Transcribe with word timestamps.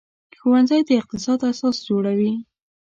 ښوونځی 0.39 0.79
د 0.85 0.89
اقتصاد 1.01 1.39
اساس 1.51 1.75
جوړوي 1.89 2.33